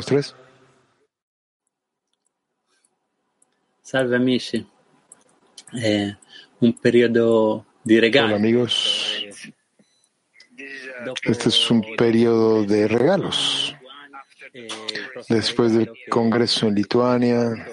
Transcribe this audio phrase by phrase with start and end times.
[0.00, 0.34] 2, 3.
[3.82, 4.66] Salve amici,
[5.72, 6.16] è
[6.58, 8.28] un periodo di regalo.
[8.28, 9.26] Hola amigos,
[11.22, 13.74] este es un periodo de regalos.
[15.28, 17.66] Después del Congreso en Lituania,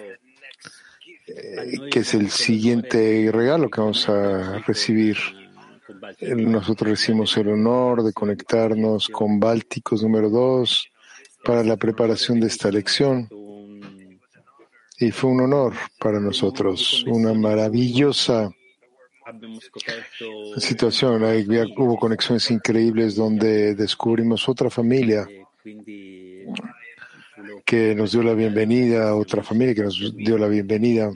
[1.27, 5.17] eh, que es el siguiente regalo que vamos a recibir.
[6.19, 10.91] Eh, Nosotros recibimos el honor de conectarnos con Bálticos número 2
[11.43, 13.29] para la preparación de esta lección.
[14.99, 18.49] Y fue un honor para nosotros, una maravillosa
[20.57, 21.23] situación.
[21.77, 25.27] Hubo conexiones increíbles donde descubrimos otra familia
[27.65, 31.11] que nos dio la bienvenida, otra familia que nos dio la bienvenida.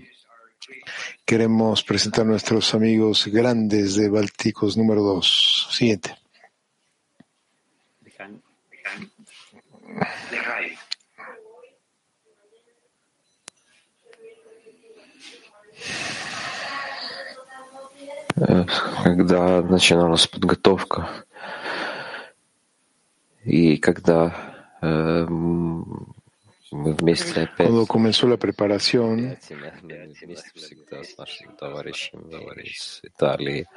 [1.25, 5.69] Queremos presentar a nuestros amigos grandes de Bálticos número 2.
[5.71, 6.15] Siguiente.
[19.03, 21.09] Когда начиналась подготовка
[23.43, 24.35] и когда
[24.81, 29.37] э, мы вместе опять Cuando comenzó la preparación,
[29.81, 33.67] вместе всегда с нашими товарищами из Италии.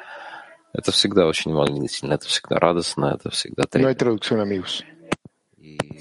[0.73, 3.95] Это всегда очень волнительно, это всегда радостно, это всегда no hay трепетно.
[3.95, 4.85] traducción, amigos.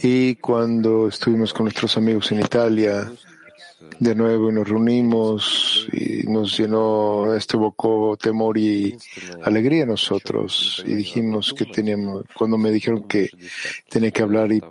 [0.02, 3.12] Y cuando estuvimos con nuestros amigos en Italia,
[4.00, 8.98] de nuevo nos reunimos y nos llenó, esto evocó temor y
[9.44, 10.84] alegría nosotros.
[10.86, 13.30] Y dijimos que teníamos, cuando me dijeron que
[13.90, 14.62] tenía que hablar y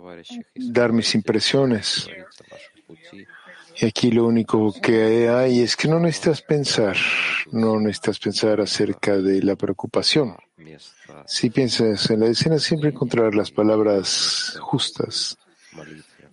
[0.55, 2.09] dar mis impresiones,
[3.75, 6.95] y aquí lo único que hay es que no necesitas pensar,
[7.51, 10.35] no necesitas pensar acerca de la preocupación.
[11.25, 15.37] Si piensas en la escena, siempre encontrar las palabras justas.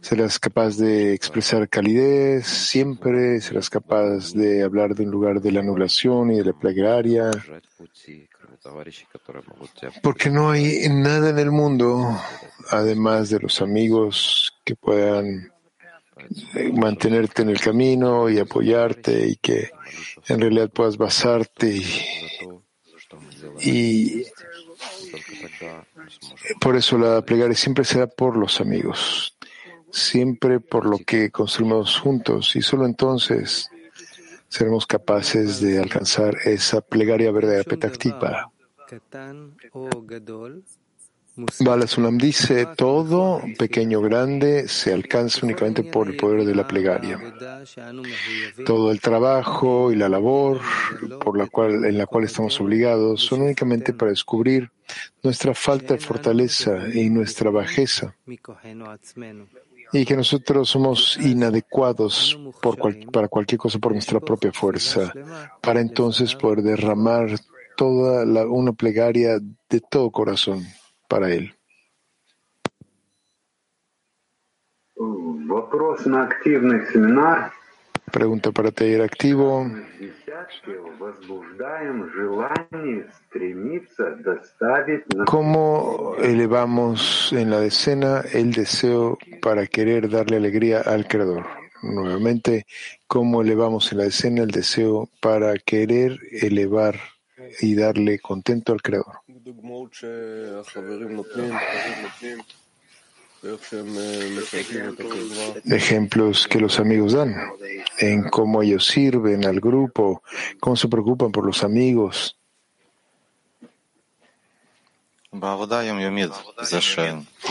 [0.00, 5.60] Serás capaz de expresar calidez siempre, serás capaz de hablar de un lugar de la
[5.60, 7.30] anulación y de la plegaria,
[10.02, 12.18] porque no hay nada en el mundo,
[12.70, 15.52] además de los amigos que puedan
[16.72, 19.70] mantenerte en el camino y apoyarte y que
[20.28, 21.82] en realidad puedas basarte
[23.60, 24.24] y,
[26.60, 29.36] por eso la plegaria siempre será por los amigos,
[29.90, 33.70] siempre por lo que construimos juntos y solo entonces
[34.48, 38.50] seremos capaces de alcanzar esa plegaria verdadera petactiva.
[41.60, 46.66] Bala Sulam dice, todo, pequeño o grande, se alcanza únicamente por el poder de la
[46.66, 47.18] plegaria.
[48.64, 50.60] Todo el trabajo y la labor
[51.22, 54.70] por la cual, en la cual estamos obligados son únicamente para descubrir
[55.22, 58.14] nuestra falta de fortaleza y nuestra bajeza.
[59.92, 62.38] Y que nosotros somos inadecuados
[63.12, 65.12] para cualquier cosa por nuestra propia fuerza,
[65.60, 67.28] para entonces poder derramar
[67.76, 69.38] toda la- una plegaria
[69.68, 70.64] de todo corazón
[71.10, 71.52] para él.
[78.12, 79.66] Pregunta para taller activo.
[85.26, 91.46] ¿Cómo elevamos en la decena el deseo para querer darle alegría al Creador?
[91.82, 92.66] Nuevamente,
[93.06, 96.96] ¿cómo elevamos en la decena el deseo para querer elevar
[97.60, 99.16] y darle contento al Creador?
[99.49, 102.37] דוגמאות שהחברים נותנים, החברים נותנים,
[105.65, 107.35] ejemplos que los amigos dan,
[107.99, 110.23] en cómo ellos sirven al grupo,
[110.59, 112.37] cómo se preocupan por los amigos.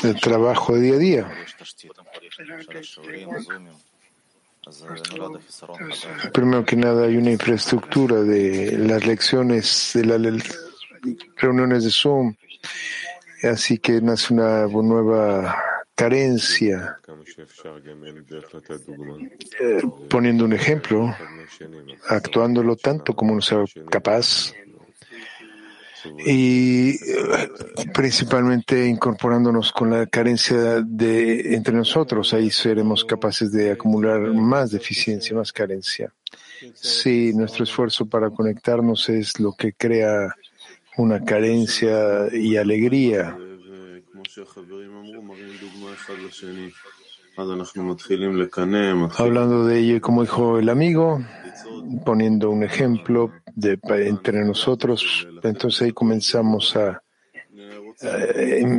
[0.02, 1.32] El trabajo de día a día.
[6.32, 10.20] Primero que nada hay una infraestructura de las lecciones, de las
[11.37, 12.35] reuniones de Zoom,
[13.43, 15.55] así que nace una nueva
[15.95, 16.97] carencia.
[20.09, 21.15] Poniendo un ejemplo,
[22.07, 24.53] actuándolo tanto como uno sea capaz
[26.25, 27.49] y eh,
[27.93, 35.35] principalmente incorporándonos con la carencia de entre nosotros, ahí seremos capaces de acumular más deficiencia,
[35.35, 36.13] más carencia.
[36.73, 40.33] Sí, nuestro esfuerzo para conectarnos es lo que crea
[40.99, 43.37] una carencia y alegría.
[49.17, 51.23] Hablando de ello, como dijo el amigo,
[52.05, 57.01] poniendo un ejemplo de, entre nosotros, entonces ahí comenzamos a,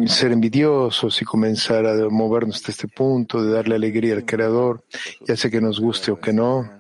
[0.07, 4.83] ser envidiosos y comenzar a movernos hasta este punto de darle alegría al Creador,
[5.27, 6.71] ya sea que nos guste o que no.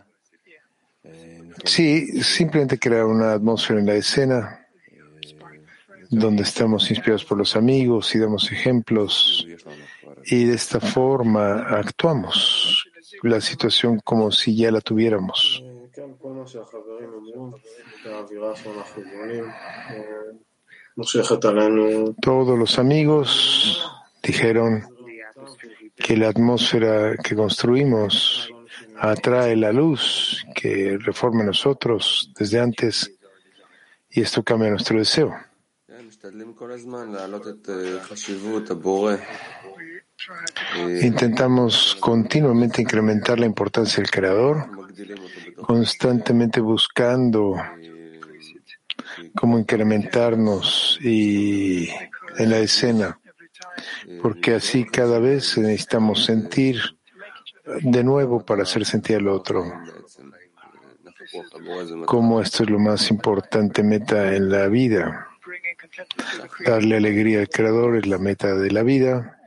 [1.64, 4.59] Sí, simplemente crear una atmósfera en la escena
[6.10, 9.46] donde estamos inspirados por los amigos y damos ejemplos
[10.26, 12.84] y de esta forma actuamos
[13.22, 15.62] la situación como si ya la tuviéramos.
[22.20, 23.88] Todos los amigos
[24.22, 24.84] dijeron
[25.96, 28.50] que la atmósfera que construimos
[28.98, 33.12] atrae la luz que reforma nosotros desde antes
[34.10, 35.49] y esto cambia nuestro deseo.
[41.02, 44.68] Intentamos continuamente incrementar la importancia del Creador,
[45.62, 47.56] constantemente buscando
[49.34, 51.88] cómo incrementarnos y
[52.36, 53.18] en la escena,
[54.20, 56.80] porque así cada vez necesitamos sentir
[57.80, 59.64] de nuevo para hacer sentir al otro.
[62.04, 65.29] Como esto es lo más importante meta en la vida.
[66.64, 69.38] Darle alegría al Creador es la meta de la vida.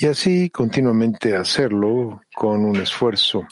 [0.00, 3.46] Y así continuamente hacerlo con un esfuerzo.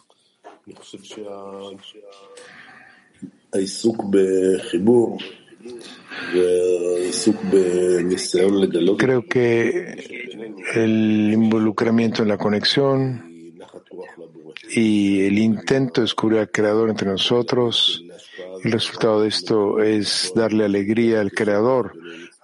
[8.98, 10.34] Creo que
[10.74, 13.34] el involucramiento en la conexión
[14.70, 18.03] y el intento de descubrir al Creador entre nosotros,
[18.64, 21.92] el resultado de esto es darle alegría al Creador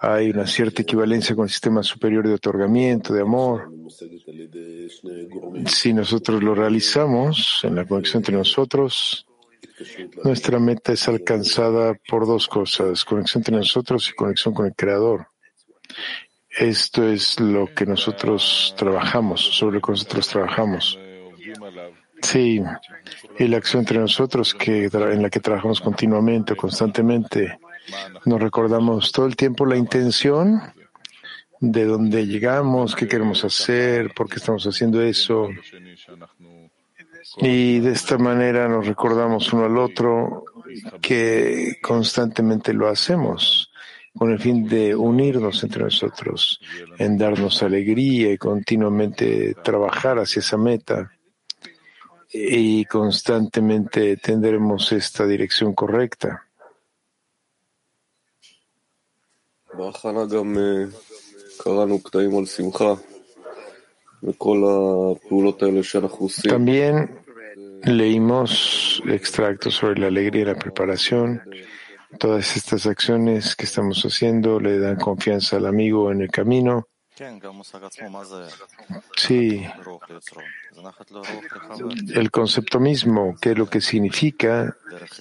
[0.03, 3.71] hay una cierta equivalencia con el sistema superior de otorgamiento, de amor.
[5.67, 9.27] Si nosotros lo realizamos en la conexión entre nosotros,
[10.23, 15.27] nuestra meta es alcanzada por dos cosas, conexión entre nosotros y conexión con el Creador.
[16.49, 20.97] Esto es lo que nosotros trabajamos, sobre lo que nosotros trabajamos.
[22.21, 22.61] Sí,
[23.39, 27.59] y la acción entre nosotros que, en la que trabajamos continuamente, constantemente,
[28.25, 30.61] nos recordamos todo el tiempo la intención
[31.59, 35.49] de dónde llegamos, qué queremos hacer, por qué estamos haciendo eso.
[37.37, 40.43] Y de esta manera nos recordamos uno al otro
[41.01, 43.71] que constantemente lo hacemos
[44.17, 46.59] con el fin de unirnos entre nosotros,
[46.97, 51.11] en darnos alegría y continuamente trabajar hacia esa meta.
[52.33, 56.47] Y constantemente tendremos esta dirección correcta.
[66.49, 67.21] También
[67.83, 71.41] leímos extractos sobre la alegría y la preparación.
[72.19, 76.87] Todas estas acciones que estamos haciendo le dan confianza al amigo en el camino.
[79.15, 79.63] Sí,
[82.15, 84.75] el concepto mismo, que es lo que significa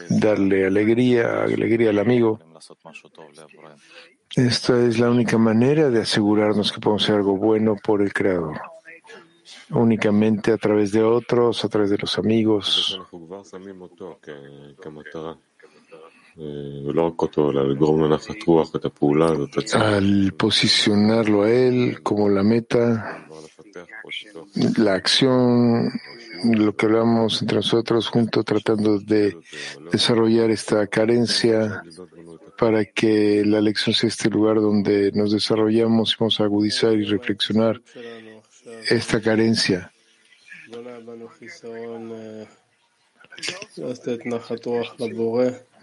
[0.08, 2.38] darle alegría, alegría al amigo.
[4.36, 8.60] Esta es la única manera de asegurarnos que podemos hacer algo bueno por el Creador.
[9.70, 13.00] Únicamente a través de otros, a través de los amigos.
[19.74, 23.26] Al posicionarlo a él como la meta,
[24.78, 25.90] la acción,
[26.44, 29.36] lo que hablamos entre nosotros juntos, tratando de
[29.92, 31.82] desarrollar esta carencia
[32.58, 37.04] para que la lección sea este lugar donde nos desarrollamos y vamos a agudizar y
[37.04, 37.80] reflexionar
[38.88, 39.92] esta carencia.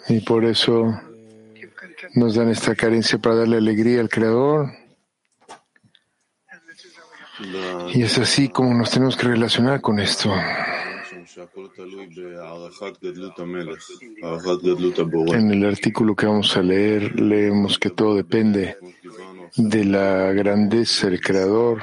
[0.09, 0.99] Y por eso
[2.15, 4.71] nos dan esta carencia para darle alegría al Creador.
[7.93, 10.31] Y es así como nos tenemos que relacionar con esto.
[15.33, 18.77] En el artículo que vamos a leer, leemos que todo depende
[19.55, 21.81] de la grandeza del Creador,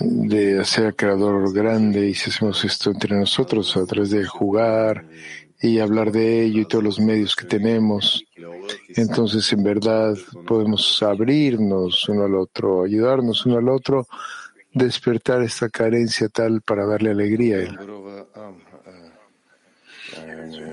[0.00, 5.04] de hacer al Creador grande, y si hacemos esto entre nosotros a través de jugar
[5.60, 8.24] y hablar de ello y todos los medios que tenemos,
[8.88, 14.06] entonces en verdad podemos abrirnos uno al otro, ayudarnos uno al otro,
[14.72, 17.78] despertar esta carencia tal para darle alegría a él.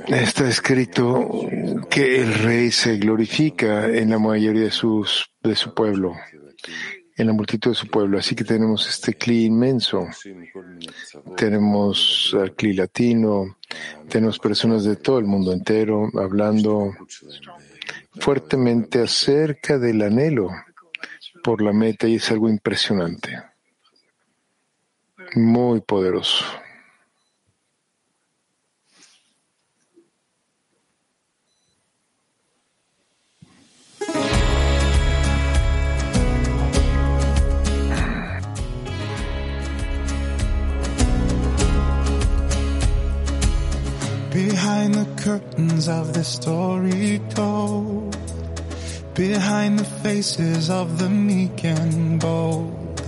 [0.08, 1.42] Está escrito
[1.89, 6.13] que el rey se glorifica en la mayoría de, sus, de su pueblo,
[7.17, 8.17] en la multitud de su pueblo.
[8.17, 10.07] Así que tenemos este cli inmenso.
[11.38, 13.57] Tenemos al cli latino,
[14.10, 16.93] tenemos personas de todo el mundo entero hablando
[18.19, 20.50] fuertemente acerca del anhelo
[21.43, 23.41] por la meta y es algo impresionante,
[25.36, 26.45] muy poderoso.
[44.36, 48.18] Behind the curtains of the story told,
[49.13, 53.00] behind the faces of the meek and bold,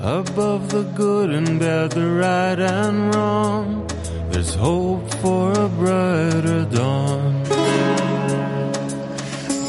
[0.00, 3.86] above the good and bad, the right and wrong,
[4.30, 7.44] there's hope for a brighter dawn.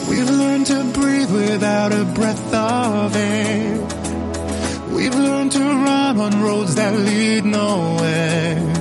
[0.09, 3.77] We've learned to breathe without a breath of air.
[4.89, 8.72] We've learned to run on roads that lead nowhere.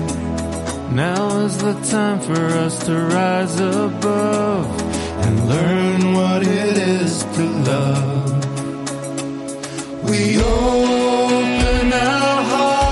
[0.95, 4.67] Now is the time for us to rise above
[5.25, 8.45] and learn what it is to love.
[10.05, 12.92] We open our hearts,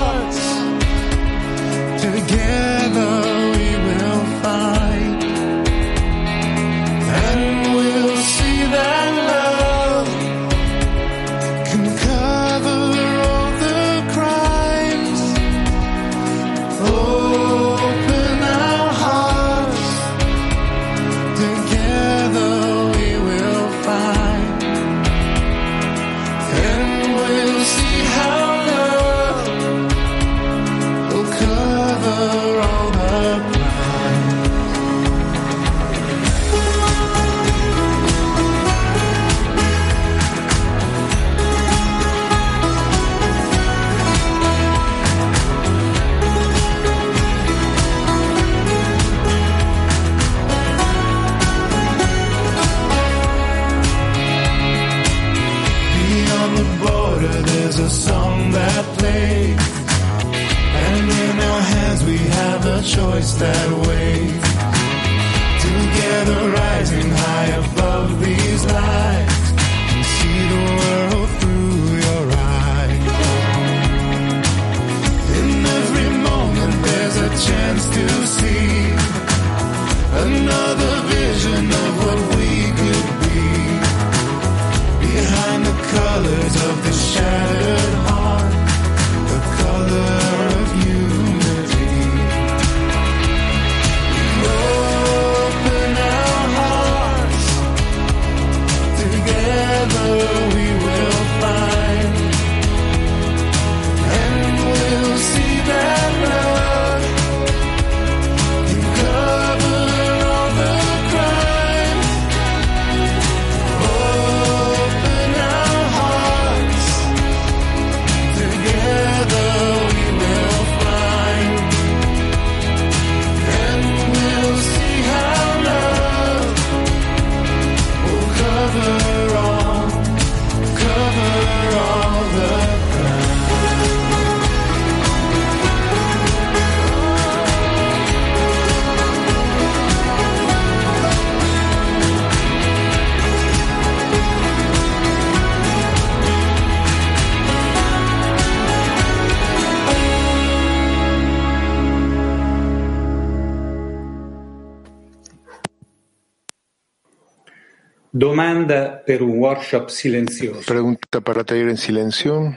[158.11, 160.61] Domanda per un workshop silenzioso.
[160.65, 162.55] Pregunta para taller en silencio.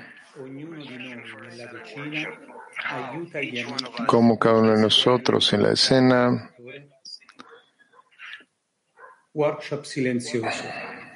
[4.07, 6.51] Cómo cada uno de nosotros en la escena
[9.35, 9.85] Workshop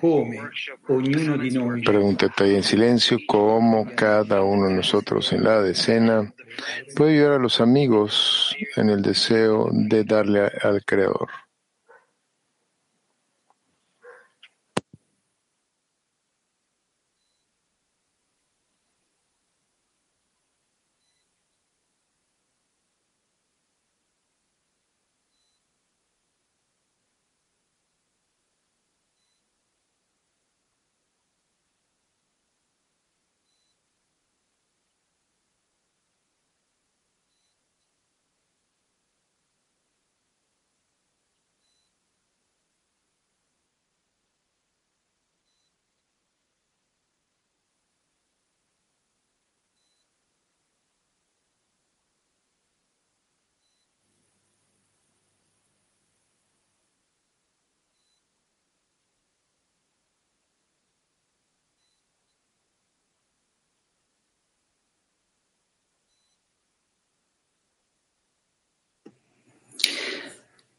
[0.02, 6.32] noi Pregúntate ahí en silencio cómo cada uno de nosotros en la decena
[6.96, 11.28] puede ayudar a los amigos en el deseo de darle al Creador.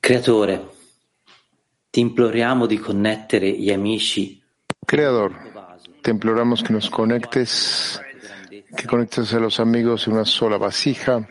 [0.09, 0.69] Creatore,
[1.91, 4.41] ti imploriamo di connettere gli amici
[4.83, 5.35] Creador,
[6.01, 8.01] te imploramos que nos conectes,
[8.75, 11.27] que conectes a los amigos en una sola vasija,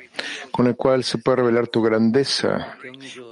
[0.52, 2.78] con el cual se puede revelar tu grandeza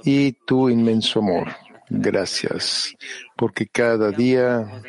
[0.03, 1.47] y tu inmenso amor.
[1.87, 2.93] Gracias,
[3.37, 4.81] porque cada día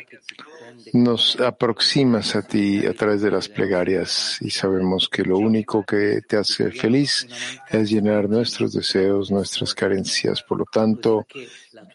[0.93, 6.21] nos aproximas a ti a través de las plegarias y sabemos que lo único que
[6.27, 7.27] te hace feliz
[7.69, 10.41] es llenar nuestros deseos, nuestras carencias.
[10.43, 11.25] Por lo tanto,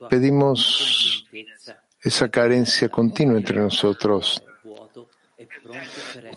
[0.09, 1.27] pedimos
[2.03, 4.43] esa carencia continua entre nosotros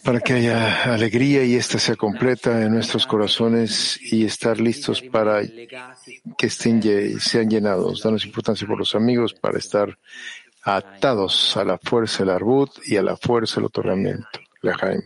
[0.04, 5.42] para que haya alegría y ésta sea completa en nuestros corazones y estar listos para
[6.38, 6.82] que estén,
[7.20, 8.02] sean llenados.
[8.02, 9.98] Danos importancia por los amigos para estar
[10.68, 14.28] atados a la fuerza del arbut y a la fuerza del otorgamiento.
[14.62, 15.02] Lejaim.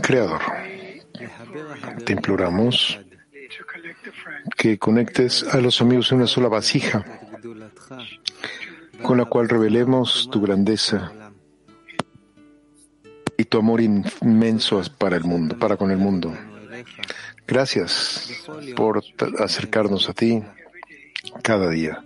[0.00, 0.40] Creador,
[2.04, 3.00] te imploramos
[4.56, 7.04] que conectes a los amigos en una sola vasija
[9.02, 11.12] con la cual revelemos tu grandeza
[13.36, 16.32] y tu amor inmenso para el mundo, para con el mundo.
[17.46, 19.02] Gracias por
[19.38, 20.42] acercarnos a ti
[21.42, 22.04] cada día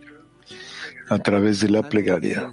[1.08, 2.52] a través de la plegaria.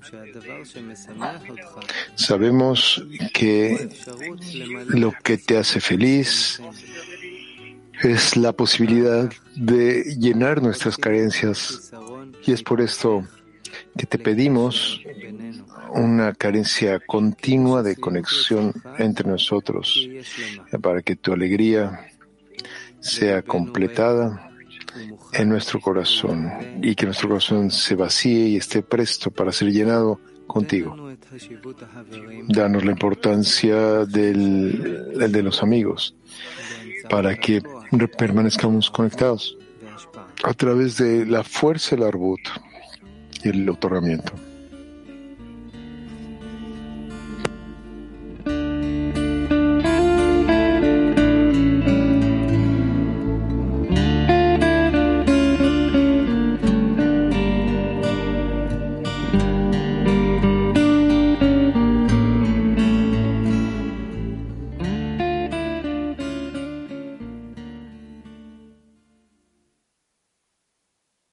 [2.15, 3.89] Sabemos que
[4.87, 6.61] lo que te hace feliz
[8.01, 11.91] es la posibilidad de llenar nuestras carencias
[12.45, 13.25] y es por esto
[13.97, 15.01] que te pedimos
[15.93, 20.07] una carencia continua de conexión entre nosotros
[20.81, 22.11] para que tu alegría
[22.99, 24.44] sea completada
[25.33, 30.19] en nuestro corazón y que nuestro corazón se vacíe y esté presto para ser llenado
[30.47, 30.95] contigo.
[32.47, 36.15] Danos la importancia del, de los amigos
[37.09, 37.61] para que
[38.17, 39.57] permanezcamos conectados
[40.43, 42.41] a través de la fuerza del arbut
[43.43, 44.33] y el otorgamiento.